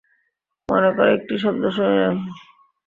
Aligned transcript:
মনে 0.69 0.89
কর, 0.97 1.07
একটি 1.17 1.35
শব্দ 1.37 1.63
শুনিলাম। 1.75 2.15